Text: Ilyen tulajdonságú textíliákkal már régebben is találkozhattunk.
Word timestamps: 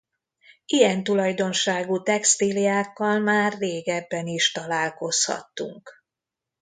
Ilyen 0.65 1.03
tulajdonságú 1.03 2.01
textíliákkal 2.01 3.19
már 3.19 3.57
régebben 3.57 4.27
is 4.27 4.51
találkozhattunk. 4.51 6.03